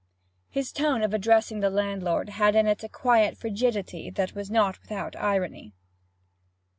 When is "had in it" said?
2.29-2.83